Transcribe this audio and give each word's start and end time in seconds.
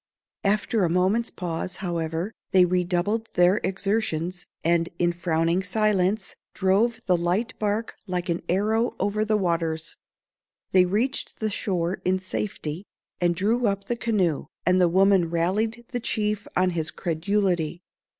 After 0.43 0.83
a 0.83 0.89
moment's 0.89 1.29
pause, 1.29 1.75
however, 1.75 2.33
they 2.53 2.65
redoubled 2.65 3.29
their 3.35 3.61
exertions, 3.63 4.47
and, 4.63 4.89
in 4.97 5.11
frowning 5.11 5.61
silence, 5.61 6.35
drove 6.55 7.01
the 7.05 7.15
light 7.15 7.53
bark 7.59 7.93
like 8.07 8.27
an 8.27 8.41
arrow 8.49 8.95
over 8.99 9.23
the 9.23 9.37
waters. 9.37 9.97
They 10.71 10.85
reached 10.85 11.39
the 11.39 11.51
shore 11.51 12.01
in 12.03 12.17
safety, 12.17 12.83
and 13.19 13.35
drew 13.35 13.67
up 13.67 13.83
the 13.85 13.95
canoe, 13.95 14.47
and 14.65 14.81
the 14.81 14.89
woman 14.89 15.29
rallied 15.29 15.85
the 15.89 15.99
chief 15.99 16.47
on 16.55 16.71
his 16.71 16.89
credulity. 16.89 17.83